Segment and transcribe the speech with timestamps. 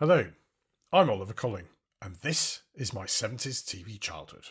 [0.00, 0.26] Hello,
[0.92, 1.64] I'm Oliver Colling,
[2.00, 4.44] and this is my 70s TV childhood.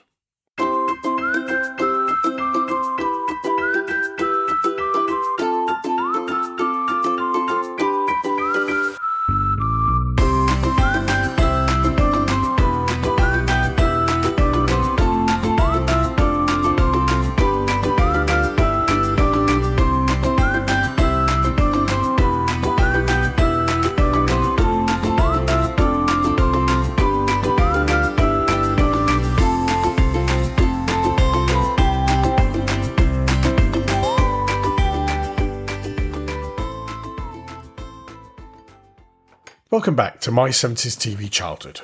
[39.77, 41.81] Welcome back to My 70s TV Childhood.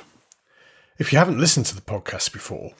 [0.98, 2.72] If you haven't listened to the podcast before,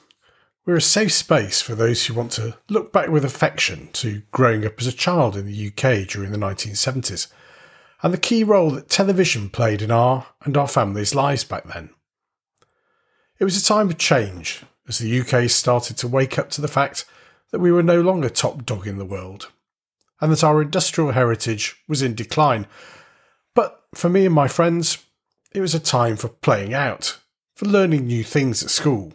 [0.66, 4.66] we're a safe space for those who want to look back with affection to growing
[4.66, 7.28] up as a child in the UK during the 1970s
[8.02, 11.90] and the key role that television played in our and our families' lives back then.
[13.38, 16.66] It was a time of change as the UK started to wake up to the
[16.66, 17.04] fact
[17.52, 19.52] that we were no longer top dog in the world
[20.20, 22.66] and that our industrial heritage was in decline.
[23.94, 24.98] For me and my friends,
[25.52, 27.18] it was a time for playing out,
[27.54, 29.12] for learning new things at school,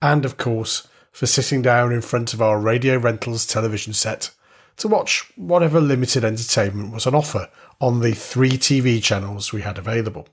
[0.00, 4.30] and of course, for sitting down in front of our radio rentals television set
[4.76, 7.48] to watch whatever limited entertainment was on offer
[7.80, 10.28] on the three TV channels we had available.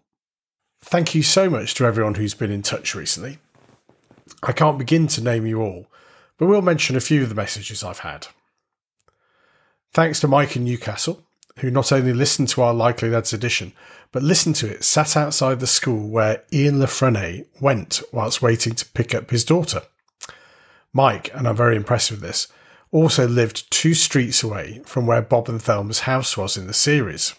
[0.80, 3.40] Thank you so much to everyone who's been in touch recently.
[4.44, 5.88] I can't begin to name you all,
[6.38, 8.28] but we'll mention a few of the messages I've had.
[9.92, 11.27] Thanks to Mike in Newcastle,
[11.58, 13.73] who not only listened to our Likely Lads edition,
[14.11, 18.73] but listened to it sat outside the school where Ian La Frenais went whilst waiting
[18.75, 19.81] to pick up his daughter.
[20.94, 22.47] Mike, and I'm very impressed with this,
[22.91, 27.35] also lived two streets away from where Bob and Thelma's house was in the series.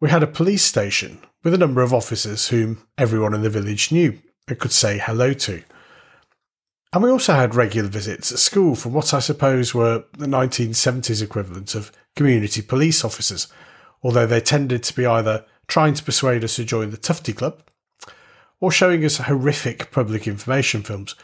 [0.00, 3.92] we had a police station with a number of officers whom everyone in the village
[3.92, 4.18] knew
[4.48, 5.62] and could say hello to.
[6.92, 11.22] And we also had regular visits at school from what I suppose were the 1970s
[11.22, 13.46] equivalent of community police officers,
[14.02, 17.62] although they tended to be either trying to persuade us to join the Tufty Club
[18.60, 21.14] or showing us horrific public information films,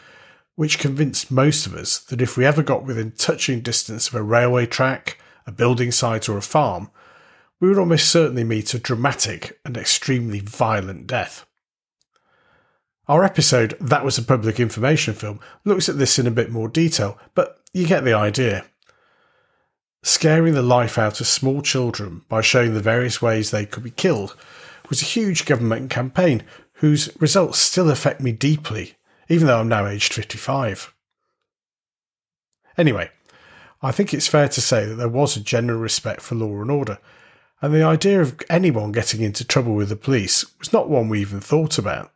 [0.55, 4.23] which convinced most of us that if we ever got within touching distance of a
[4.23, 6.91] railway track, a building site, or a farm,
[7.61, 11.47] we would almost certainly meet a dramatic and extremely violent death.
[13.07, 16.69] Our episode, That Was a Public Information Film, looks at this in a bit more
[16.69, 18.65] detail, but you get the idea.
[20.03, 23.91] Scaring the life out of small children by showing the various ways they could be
[23.91, 24.37] killed
[24.89, 26.43] was a huge government campaign
[26.75, 28.95] whose results still affect me deeply,
[29.29, 30.95] even though I'm now aged 55.
[32.77, 33.11] Anyway,
[33.83, 36.71] I think it's fair to say that there was a general respect for law and
[36.71, 36.99] order,
[37.65, 41.23] and the idea of anyone getting into trouble with the police was not one we
[41.23, 42.13] even thought about.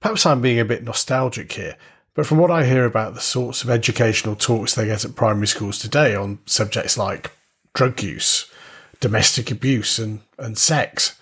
[0.00, 1.76] Perhaps I'm being a bit nostalgic here,
[2.14, 5.46] but from what I hear about the sorts of educational talks they get at primary
[5.46, 7.30] schools today on subjects like
[7.72, 8.50] drug use,
[8.98, 11.16] domestic abuse, and, and sex,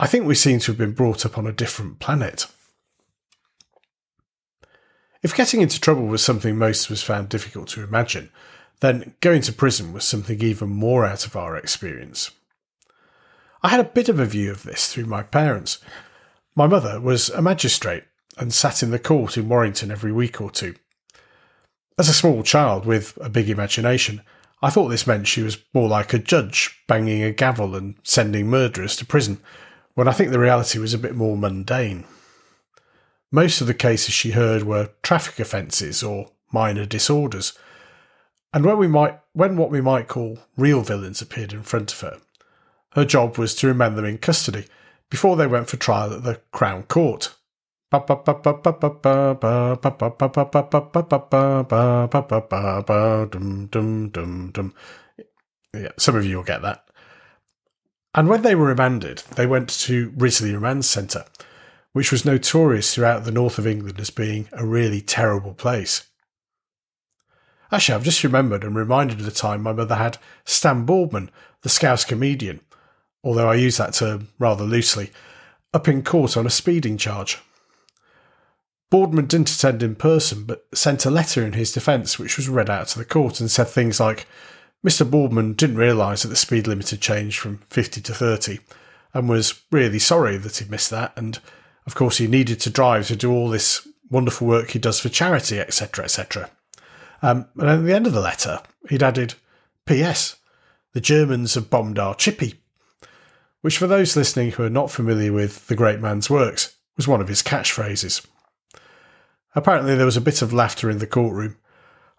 [0.00, 2.46] I think we seem to have been brought up on a different planet.
[5.22, 8.30] If getting into trouble was something most of us found difficult to imagine,
[8.80, 12.30] then going to prison was something even more out of our experience.
[13.62, 15.78] I had a bit of a view of this through my parents,
[16.56, 18.04] my mother was a magistrate
[18.38, 20.74] and sat in the court in Warrington every week or two.
[21.98, 24.22] As a small child with a big imagination,
[24.62, 28.48] I thought this meant she was more like a judge banging a gavel and sending
[28.48, 29.38] murderers to prison,
[29.92, 32.04] when I think the reality was a bit more mundane.
[33.30, 37.52] Most of the cases she heard were traffic offences or minor disorders.
[38.56, 42.00] And when we might when what we might call real villains appeared in front of
[42.00, 42.16] her,
[42.92, 44.64] her job was to remand them in custody
[45.10, 47.34] before they went for trial at the Crown Court.
[47.92, 47.98] Yeah,
[55.98, 56.88] some of you will get that.
[58.14, 61.26] And when they were remanded, they went to Risley Remand Centre,
[61.92, 66.06] which was notorious throughout the north of England as being a really terrible place.
[67.72, 71.30] Actually, I've just remembered and reminded of the time my mother had Stan Boardman,
[71.62, 72.60] the Scouse comedian,
[73.24, 75.10] although I use that term rather loosely,
[75.74, 77.38] up in court on a speeding charge.
[78.88, 82.70] Boardman didn't attend in person, but sent a letter in his defence, which was read
[82.70, 84.26] out to the court and said things like
[84.86, 85.08] Mr.
[85.08, 88.60] Boardman didn't realise that the speed limit had changed from 50 to 30
[89.12, 91.40] and was really sorry that he'd missed that and
[91.86, 95.08] of course, he needed to drive to do all this wonderful work he does for
[95.08, 96.50] charity, etc., etc.
[97.22, 99.34] Um, and at the end of the letter, he'd added,
[99.86, 100.36] P.S.
[100.92, 102.54] The Germans have bombed our chippy,
[103.60, 107.20] which, for those listening who are not familiar with the great man's works, was one
[107.20, 108.26] of his catchphrases.
[109.54, 111.56] Apparently, there was a bit of laughter in the courtroom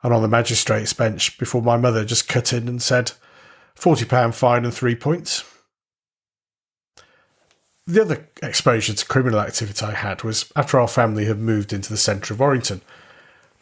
[0.04, 3.12] and on the magistrate's bench before my mother just cut in and said,
[3.76, 5.44] £40 fine and three points.
[7.86, 11.90] The other exposure to criminal activity I had was after our family had moved into
[11.90, 12.82] the centre of Warrington,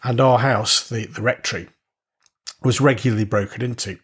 [0.03, 1.69] and our house, the, the rectory,
[2.63, 3.99] was regularly broken into.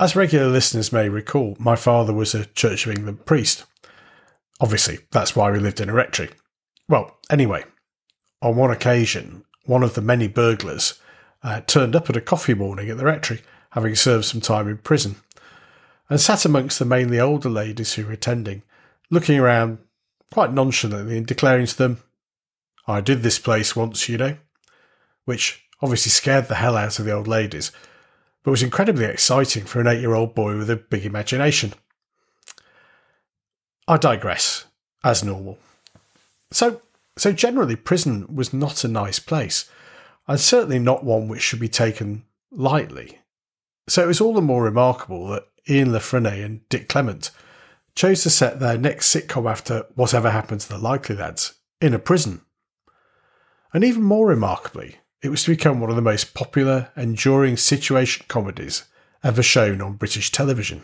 [0.00, 3.64] As regular listeners may recall, my father was a Church of England priest.
[4.60, 6.30] Obviously, that's why we lived in a rectory.
[6.88, 7.64] Well, anyway,
[8.40, 10.98] on one occasion, one of the many burglars
[11.42, 14.78] uh, turned up at a coffee morning at the rectory, having served some time in
[14.78, 15.16] prison,
[16.08, 18.62] and sat amongst the mainly older ladies who were attending
[19.12, 19.78] looking around
[20.32, 22.02] quite nonchalantly and declaring to them,
[22.88, 24.36] I did this place once, you know,
[25.24, 27.72] which obviously scared the hell out of the old ladies,
[28.42, 31.74] but was incredibly exciting for an eight year old boy with a big imagination.
[33.88, 34.66] I digress,
[35.04, 35.58] as normal.
[36.50, 36.82] So,
[37.16, 39.68] so generally, prison was not a nice place,
[40.28, 43.18] and certainly not one which should be taken lightly.
[43.88, 47.30] So it was all the more remarkable that Ian La Frenais and Dick Clement
[47.94, 51.98] chose to set their next sitcom after Whatever Happened to the Likely Lads in a
[51.98, 52.42] prison.
[53.72, 58.24] And even more remarkably, it was to become one of the most popular, enduring situation
[58.28, 58.84] comedies
[59.22, 60.82] ever shown on British television.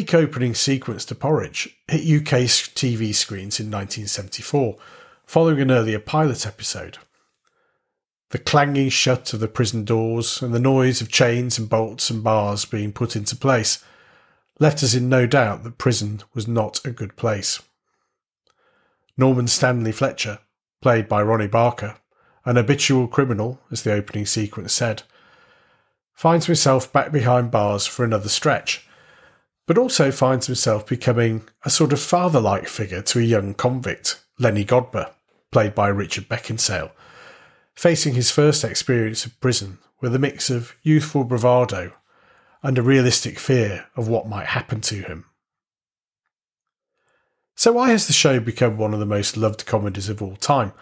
[0.00, 4.78] The opening sequence to Porridge hit UK TV screens in 1974,
[5.26, 6.96] following an earlier pilot episode.
[8.30, 12.24] The clanging shut of the prison doors and the noise of chains and bolts and
[12.24, 13.84] bars being put into place
[14.58, 17.60] left us in no doubt that prison was not a good place.
[19.18, 20.38] Norman Stanley Fletcher,
[20.80, 21.96] played by Ronnie Barker,
[22.46, 25.02] an habitual criminal, as the opening sequence said,
[26.14, 28.86] finds himself back behind bars for another stretch
[29.66, 34.24] but also finds himself becoming a sort of father like figure to a young convict,
[34.38, 35.12] Lenny Godber,
[35.52, 36.90] played by Richard Beckinsale,
[37.74, 41.92] facing his first experience of prison with a mix of youthful bravado
[42.62, 45.24] and a realistic fear of what might happen to him.
[47.54, 50.72] So, why has the show become one of the most loved comedies of all time?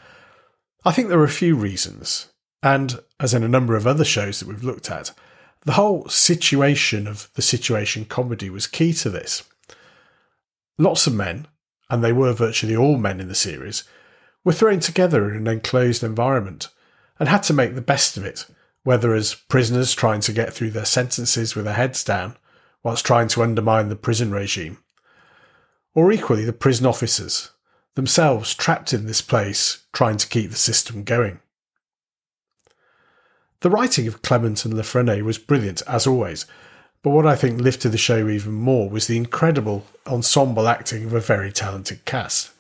[0.85, 2.33] I think there are a few reasons,
[2.63, 5.11] and as in a number of other shows that we've looked at,
[5.63, 9.45] the whole situation of the situation comedy was key to this.
[10.79, 11.47] Lots of men,
[11.91, 13.85] and they were virtually all men in the series,
[14.45, 16.69] were thrown together in an enclosed environment
[17.19, 18.47] and had to make the best of it,
[18.85, 22.37] whether as prisoners trying to get through their sentences with their heads down
[22.83, 24.79] whilst trying to undermine the prison regime,
[25.95, 27.51] or equally the prison officers,
[27.97, 31.41] themselves trapped in this place trying to keep the system going.
[33.61, 36.47] The writing of Clement and La Frenais was brilliant, as always,
[37.03, 41.13] but what I think lifted the show even more was the incredible ensemble acting of
[41.13, 42.51] a very talented cast.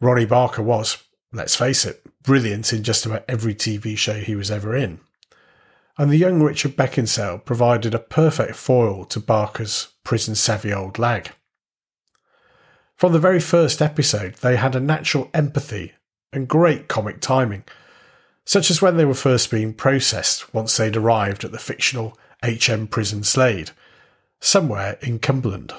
[0.00, 1.02] Ronnie Barker was,
[1.32, 5.00] let's face it, brilliant in just about every TV show he was ever in.
[5.98, 11.30] And the young Richard Beckinsale provided a perfect foil to Barker's prison savvy old lag.
[12.96, 15.92] From the very first episode, they had a natural empathy
[16.32, 17.64] and great comic timing,
[18.44, 22.86] such as when they were first being processed once they'd arrived at the fictional HM
[22.86, 23.70] prison Slade,
[24.40, 25.72] somewhere in Cumberland.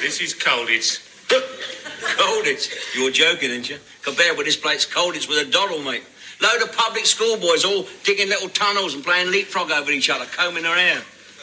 [0.00, 1.04] This is Colditz.
[2.16, 2.96] Colditz?
[2.96, 3.76] You're joking, aren't you?
[4.02, 6.02] Compared with this place, Colditz with a doddle, mate.
[6.40, 10.62] Load of public schoolboys all digging little tunnels and playing leapfrog over each other, combing
[10.62, 11.02] their hair.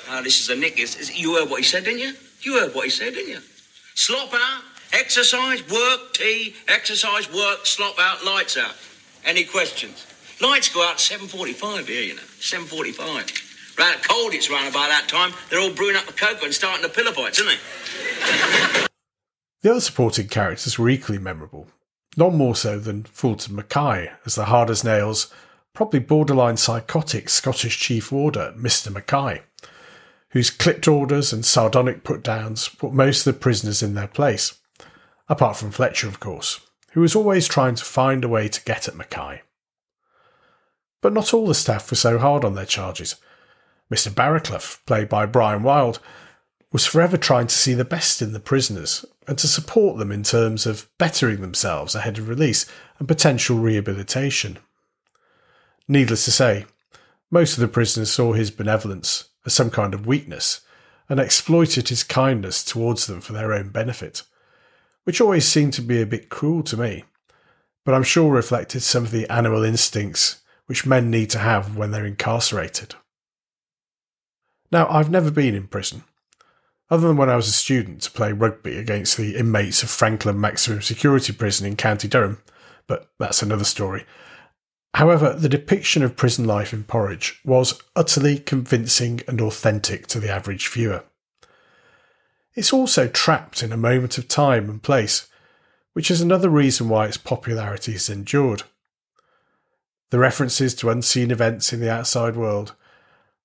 [0.10, 0.80] Oh, this is a nick.
[0.80, 2.14] It's, it's, you heard what he said, didn't you?
[2.42, 3.40] You heard what he said, didn't you?
[3.94, 4.64] Slop out,
[4.94, 8.76] exercise, work, tea, exercise, work, slop out, lights out.
[9.24, 10.06] Any questions?
[10.42, 12.22] Lights go out at 7.45 here, you know.
[12.40, 13.78] 7.45.
[13.78, 15.34] Round Colditz round about that time.
[15.50, 18.88] They're all brewing up the cocoa and starting the pillar fights, aren't they?
[19.62, 21.68] The other supporting characters were equally memorable,
[22.16, 25.34] none more so than Fulton Mackay as the hard as nails,
[25.74, 28.94] probably borderline psychotic Scottish Chief Warder, Mr.
[28.94, 29.42] Mackay,
[30.30, 34.60] whose clipped orders and sardonic put downs put most of the prisoners in their place,
[35.28, 36.60] apart from Fletcher, of course,
[36.92, 39.42] who was always trying to find a way to get at Mackay.
[41.02, 43.16] But not all the staff were so hard on their charges.
[43.92, 44.10] Mr.
[44.10, 46.00] Barraclough, played by Brian Wilde,
[46.72, 50.24] was forever trying to see the best in the prisoners and to support them in
[50.24, 52.66] terms of bettering themselves ahead of release
[53.00, 54.58] and potential rehabilitation.
[55.88, 56.66] Needless to say,
[57.32, 60.62] most of the prisoners saw his benevolence as some kind of weakness
[61.08, 64.24] and exploited his kindness towards them for their own benefit,
[65.06, 67.06] which always seemed to be a bit cruel to me,
[67.86, 71.92] but I'm sure reflected some of the animal instincts which men need to have when
[71.92, 72.96] they're incarcerated.
[74.72, 76.04] Now, I've never been in prison,
[76.90, 80.40] other than when I was a student to play rugby against the inmates of Frankland
[80.40, 82.42] Maximum Security Prison in County Durham,
[82.88, 84.06] but that's another story.
[84.96, 90.32] However, the depiction of prison life in Porridge was utterly convincing and authentic to the
[90.32, 91.04] average viewer.
[92.56, 95.28] It's also trapped in a moment of time and place,
[95.92, 98.64] which is another reason why its popularity has endured.
[100.10, 102.74] The references to unseen events in the outside world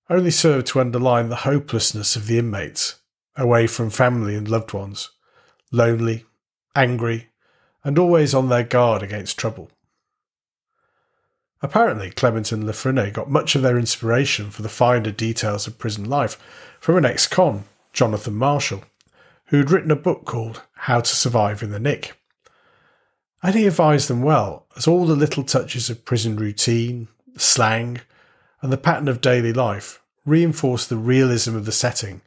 [0.09, 3.01] only serve to underline the hopelessness of the inmates,
[3.37, 5.11] away from family and loved ones,
[5.73, 6.25] lonely,
[6.77, 7.31] angry,
[7.83, 9.71] and always on their guard against trouble.
[11.63, 16.09] Apparently, Clement and Le got much of their inspiration for the finer details of prison
[16.09, 16.37] life
[16.81, 18.85] from an ex con, Jonathan Marshall,
[19.51, 22.17] who had written a book called How to Survive in the Nick.
[23.43, 28.01] And he advised them well, as all the little touches of prison routine, slang,
[28.63, 32.21] and the pattern of daily life reinforced the realism of the setting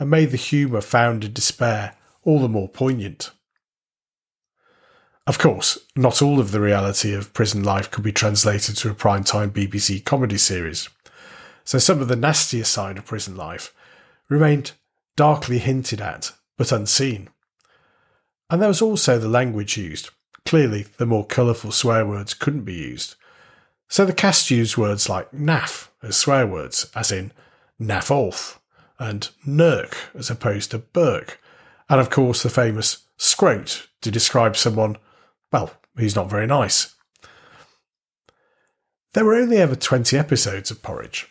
[0.00, 1.94] and made the humour found in despair
[2.24, 3.30] all the more poignant.
[5.24, 8.94] Of course, not all of the reality of prison life could be translated to a
[8.94, 10.88] prime-time BBC comedy series,
[11.64, 13.72] so some of the nastier side of prison life
[14.28, 14.72] remained
[15.14, 17.28] darkly hinted at but unseen.
[18.48, 20.10] And there was also the language used.
[20.44, 23.16] Clearly, the more colourful swear words couldn't be used.
[23.88, 27.32] So the cast used words like naff as swear words, as in
[27.80, 28.60] naff off,
[28.98, 31.40] and nurk as opposed to burk,
[31.88, 34.96] and of course the famous scrote to describe someone
[35.52, 36.94] well, he's not very nice.
[39.14, 41.28] There were only ever 20 episodes of Porridge,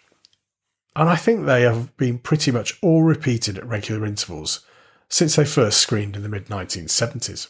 [0.95, 4.61] and I think they have been pretty much all repeated at regular intervals
[5.09, 7.49] since they first screened in the mid 1970s.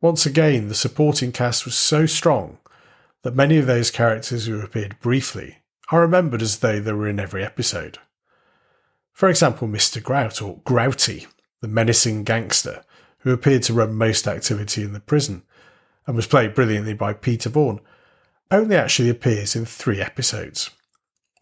[0.00, 2.58] Once again, the supporting cast was so strong
[3.22, 5.58] that many of those characters who appeared briefly
[5.90, 7.98] are remembered as though they were in every episode.
[9.12, 10.02] For example, Mr.
[10.02, 11.26] Grout, or Grouty,
[11.60, 12.82] the menacing gangster
[13.18, 15.42] who appeared to run most activity in the prison
[16.06, 17.80] and was played brilliantly by Peter Vaughan,
[18.50, 20.70] only actually appears in three episodes,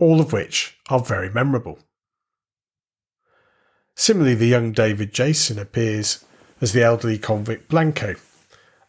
[0.01, 1.79] all of which are very memorable.
[3.99, 6.25] Similarly, the young David Jason appears
[6.61, 8.15] as the elderly convict Blanco,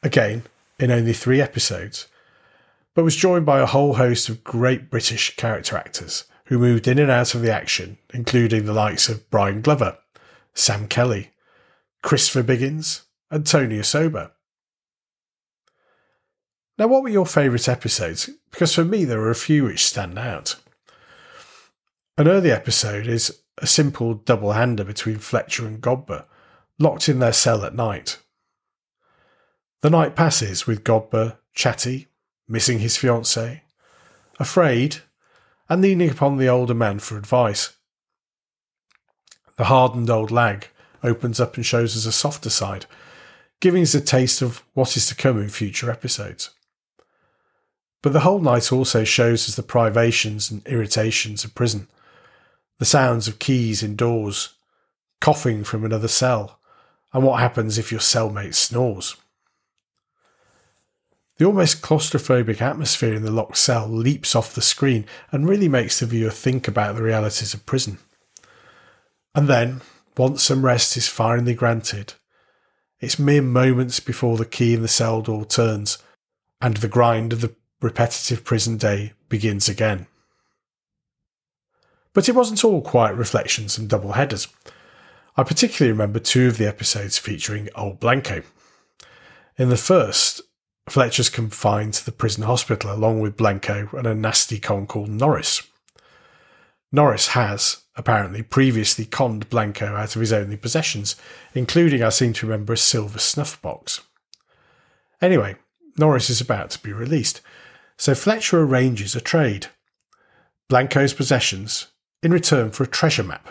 [0.04, 0.44] again
[0.78, 2.06] in only three episodes,
[2.94, 7.00] but was joined by a whole host of great British character actors who moved in
[7.00, 9.98] and out of the action, including the likes of Brian Glover,
[10.54, 11.32] Sam Kelly,
[12.04, 13.02] Christopher Biggins,
[13.32, 14.30] and Tony Osoba.
[16.78, 18.30] Now, what were your favourite episodes?
[18.52, 20.56] Because for me, there are a few which stand out.
[22.16, 26.26] An early episode is a simple double hander between Fletcher and Godber,
[26.78, 28.20] locked in their cell at night.
[29.82, 32.08] The night passes with Godber chatty,
[32.48, 33.62] missing his fiancée,
[34.40, 34.98] afraid,
[35.70, 37.76] and leaning upon the older man for advice.
[39.58, 40.68] The hardened old lag
[41.04, 42.86] opens up and shows us a softer side,
[43.60, 46.50] giving us a taste of what is to come in future episodes.
[48.02, 51.88] But the whole night also shows us the privations and irritations of prison,
[52.80, 54.56] the sounds of keys in doors,
[55.22, 56.60] coughing from another cell,
[57.14, 59.16] and what happens if your cellmate snores.
[61.38, 66.00] The almost claustrophobic atmosphere in the locked cell leaps off the screen and really makes
[66.00, 67.98] the viewer think about the realities of prison.
[69.34, 69.82] And then,
[70.18, 72.14] once some rest is finally granted,
[73.00, 75.98] it's mere moments before the key in the cell door turns
[76.62, 80.08] and the grind of the repetitive prison day begins again.
[82.14, 84.48] But it wasn't all quiet reflections and double headers.
[85.38, 88.44] I particularly remember two of the episodes featuring Old Blanco.
[89.58, 90.42] In the first,
[90.90, 95.62] Fletcher's confined to the prison hospital along with Blanco and a nasty con called Norris.
[96.92, 101.16] Norris has, apparently, previously conned Blanco out of his only possessions,
[101.54, 104.02] including, I seem to remember, a silver snuff box.
[105.22, 105.56] Anyway,
[105.98, 107.42] Norris is about to be released,
[107.98, 109.68] so Fletcher arranges a trade.
[110.68, 111.88] Blanco's possessions
[112.22, 113.48] in return for a treasure map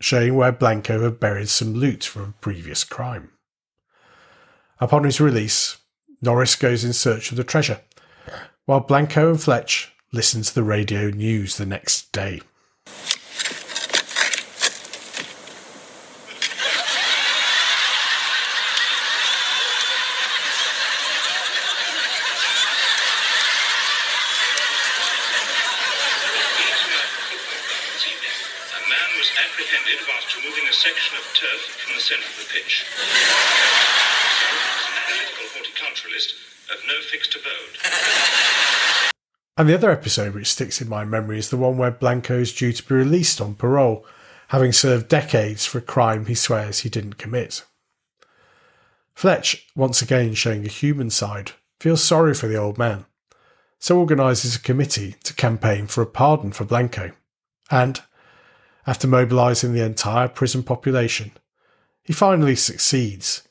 [0.00, 3.30] showing where Blanco had buried some loot from a previous crime.
[4.80, 5.76] Upon his release,
[6.20, 7.80] Norris goes in search of the treasure,
[8.66, 12.40] while Blanco and Fletch listen to the radio news the next day.
[28.72, 32.46] A man was apprehended whilst removing a section of turf from the centre of the
[32.52, 32.84] pitch.
[34.88, 36.34] An analytical horticulturalist
[36.70, 37.78] of no fixed abode.
[39.62, 42.52] And the other episode which sticks in my memory is the one where Blanco is
[42.52, 44.04] due to be released on parole,
[44.48, 47.64] having served decades for a crime he swears he didn't commit.
[49.14, 53.06] Fletch, once again showing a human side, feels sorry for the old man,
[53.78, 57.12] so organises a committee to campaign for a pardon for Blanco.
[57.70, 58.00] And,
[58.84, 61.30] after mobilising the entire prison population,
[62.02, 63.46] he finally succeeds,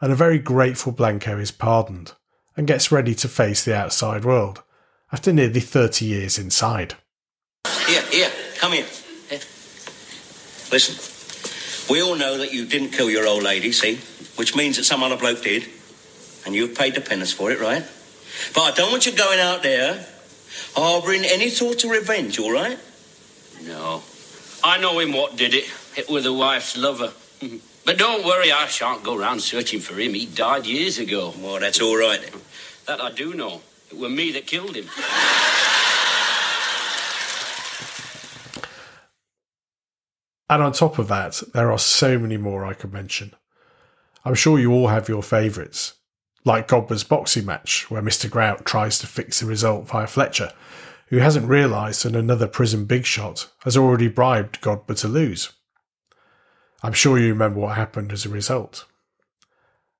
[0.00, 2.12] and a very grateful Blanco is pardoned
[2.56, 4.62] and gets ready to face the outside world
[5.12, 6.94] after nearly 30 years inside.
[7.86, 8.86] Here, here, come here.
[9.28, 9.40] Here.
[10.72, 13.98] Listen, we all know that you didn't kill your old lady, see?
[14.36, 15.66] Which means that some other bloke did.
[16.44, 17.84] And you've paid the penance for it, right?
[18.54, 20.06] But I don't want you going out there
[20.74, 22.78] harbouring any thought of revenge, all right?
[23.64, 24.02] No.
[24.62, 25.64] I know him what did it.
[25.96, 27.12] It was the wife's lover.
[27.84, 30.14] but don't worry, I shan't go round searching for him.
[30.14, 31.32] He died years ago.
[31.40, 32.20] Well, that's all right.
[32.86, 33.60] That I do know.
[33.90, 34.86] It were me that killed him.
[40.48, 43.34] And on top of that, there are so many more I could mention.
[44.24, 45.94] I'm sure you all have your favourites,
[46.44, 48.30] like Godber's boxing match, where Mr.
[48.30, 50.52] Grout tries to fix the result via Fletcher,
[51.08, 55.52] who hasn't realised that another prison big shot has already bribed Godber to lose.
[56.82, 58.84] I'm sure you remember what happened as a result.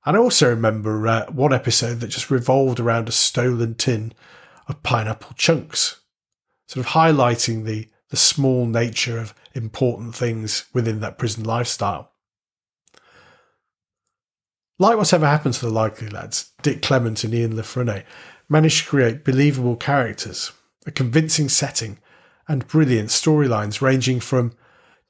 [0.07, 4.12] And I also remember uh, one episode that just revolved around a stolen tin
[4.69, 6.01] of pineapple chunks,
[6.69, 12.12] sort of highlighting the, the small nature of important things within that prison lifestyle.
[14.79, 18.05] Like whatever happened to the likely lads, Dick Clement and Ian La Frenais
[18.49, 20.53] managed to create believable characters,
[20.87, 21.99] a convincing setting,
[22.47, 24.53] and brilliant storylines ranging from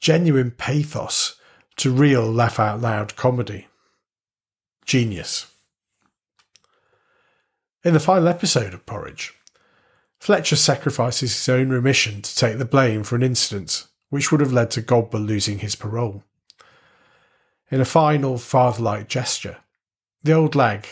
[0.01, 1.39] genuine pathos
[1.77, 3.67] to real laugh out loud comedy.
[4.87, 5.53] Genius.
[7.83, 9.35] In the final episode of Porridge,
[10.21, 14.53] Fletcher sacrifices his own remission to take the blame for an incident which would have
[14.53, 16.23] led to Godber losing his parole.
[17.69, 19.57] In a final father-like gesture,
[20.23, 20.87] the old lag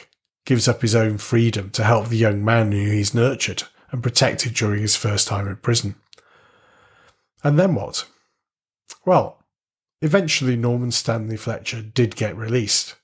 [0.44, 4.54] gives up his own freedom to help the young man who he's nurtured and protected
[4.54, 5.94] during his first time in prison.
[7.44, 8.06] And then what?
[9.06, 9.38] Well,
[10.02, 12.96] eventually Norman Stanley Fletcher did get released.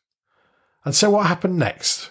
[0.85, 2.11] And so what happened next?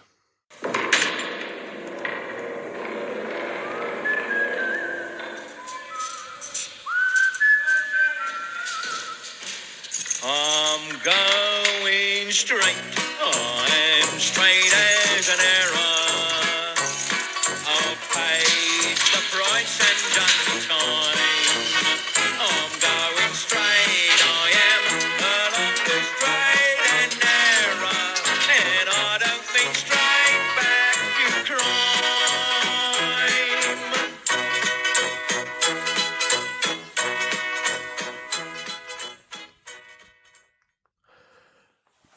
[10.23, 12.98] I'm going straight.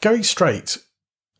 [0.03, 0.79] Going Straight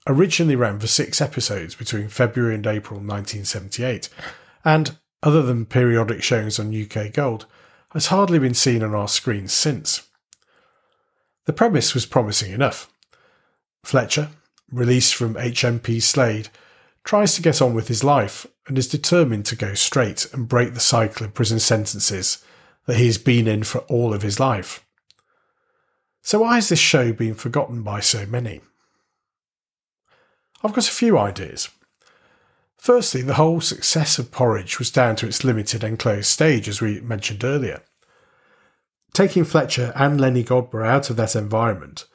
[0.08, 4.08] originally ran for six episodes between February and April 1978,
[4.63, 7.45] and other than periodic showings on UK Gold,
[7.91, 10.08] has hardly been seen on our screens since.
[11.43, 12.89] The premise was promising enough.
[13.84, 14.30] Fletcher,
[14.71, 16.47] released from HMP Slade,
[17.04, 20.73] tries to get on with his life and is determined to go straight and break
[20.73, 22.41] the cycle of prison sentences
[22.86, 24.83] that he has been in for all of his life.
[26.25, 28.62] So, why has this show been forgotten by so many?
[30.63, 31.69] I've got a few ideas.
[32.77, 37.01] Firstly, the whole success of Porridge was down to its limited enclosed stage, as we
[37.01, 37.81] mentioned earlier.
[39.13, 42.05] Taking Fletcher and Lenny Godber out of that environment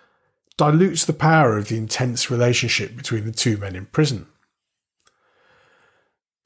[0.57, 4.27] dilutes the power of the intense relationship between the two men in prison.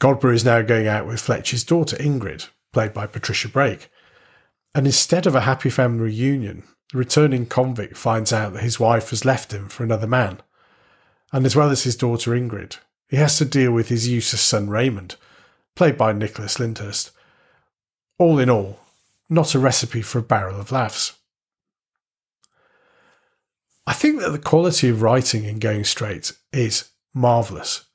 [0.01, 3.89] Godber is now going out with Fletcher's daughter Ingrid, played by Patricia Brake,
[4.75, 9.11] and instead of a happy family reunion, the returning convict finds out that his wife
[9.11, 10.41] has left him for another man.
[11.33, 12.77] And as well as his daughter Ingrid,
[13.09, 15.17] he has to deal with his useless son Raymond,
[15.75, 17.11] played by Nicholas Lyndhurst.
[18.19, 18.81] All in all,
[19.31, 21.15] not a recipe for a barrel of laughs.
[23.87, 27.87] I think that the quality of writing in Going Straight is marvellous,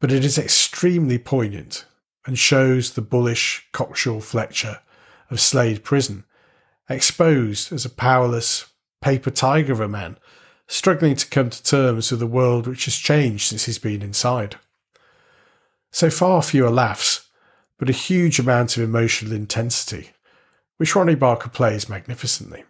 [0.00, 1.86] but it is extremely poignant
[2.26, 4.80] and shows the bullish, cocksure Fletcher
[5.30, 6.24] of Slade Prison,
[6.88, 8.66] exposed as a powerless
[9.00, 10.18] paper tiger of a man,
[10.66, 14.56] struggling to come to terms with a world which has changed since he's been inside.
[15.90, 17.28] So far fewer laughs,
[17.78, 20.10] but a huge amount of emotional intensity,
[20.76, 22.64] which Ronnie Barker plays magnificently.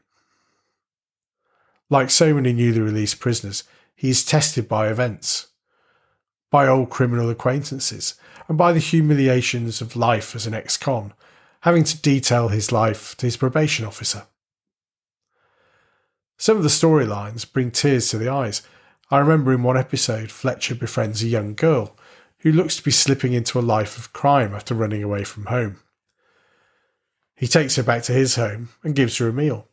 [1.90, 3.64] Like so many newly released prisoners,
[3.96, 5.48] he is tested by events,
[6.50, 8.14] by old criminal acquaintances,
[8.46, 11.12] and by the humiliations of life as an ex con,
[11.62, 14.26] having to detail his life to his probation officer.
[16.36, 18.62] Some of the storylines bring tears to the eyes.
[19.10, 21.96] I remember in one episode, Fletcher befriends a young girl
[22.40, 25.80] who looks to be slipping into a life of crime after running away from home.
[27.34, 29.66] He takes her back to his home and gives her a meal.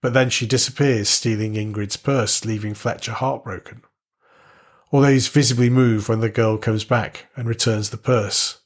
[0.00, 3.82] But then she disappears, stealing Ingrid's purse, leaving Fletcher heartbroken.
[4.92, 8.60] Although he's visibly moved when the girl comes back and returns the purse,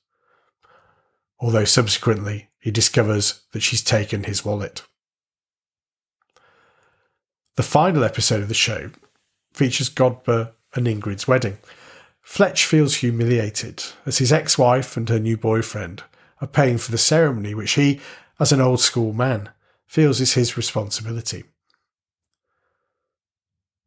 [1.40, 4.82] although subsequently he discovers that she's taken his wallet.
[7.56, 8.90] The final episode of the show
[9.52, 11.58] features Godber and Ingrid's wedding.
[12.20, 16.04] Fletch feels humiliated as his ex wife and her new boyfriend
[16.40, 18.00] are paying for the ceremony, which he,
[18.38, 19.50] as an old school man,
[19.86, 21.44] feels is his responsibility.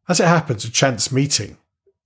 [0.10, 1.58] As it happens, a chance meeting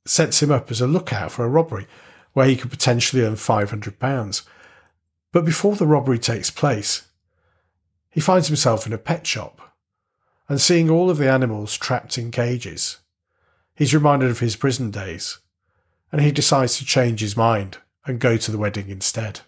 [0.05, 1.87] sets him up as a lookout for a robbery
[2.33, 4.45] where he could potentially earn £500.
[5.31, 7.07] But before the robbery takes place,
[8.09, 9.61] he finds himself in a pet shop
[10.49, 12.97] and seeing all of the animals trapped in cages.
[13.75, 15.39] He's reminded of his prison days
[16.11, 19.41] and he decides to change his mind and go to the wedding instead.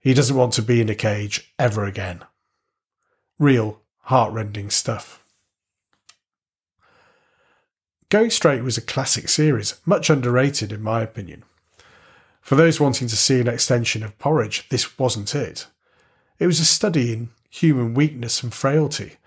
[0.00, 2.24] He doesn't want to be in a cage ever again.
[3.38, 5.24] Real, heartrending stuff.
[8.10, 11.44] Going Straight was a classic series, much underrated in my opinion.
[12.50, 15.68] For those wanting to see an extension of Porridge, this wasn't it.
[16.40, 19.18] It was a study in human weakness and frailty,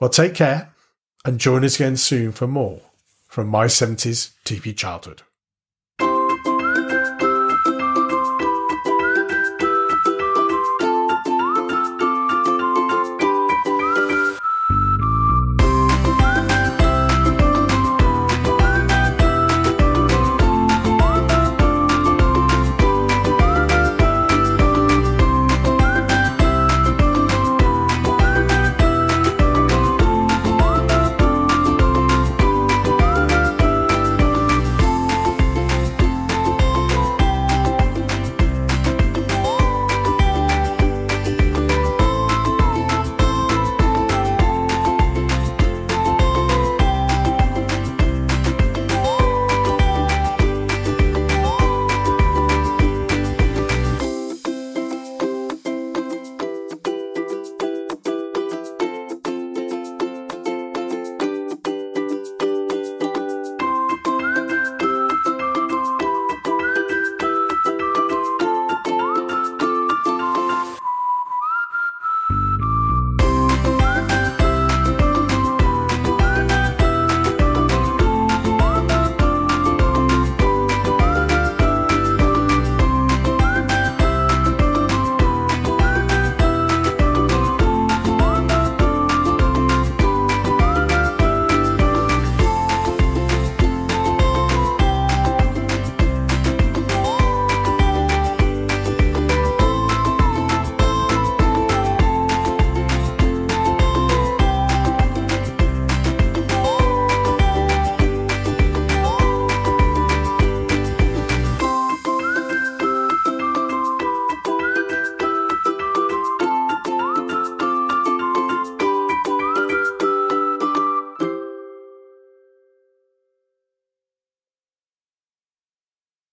[0.00, 0.72] Well, take care
[1.24, 2.80] and join us again soon for more
[3.32, 5.22] from my 70s TV childhood.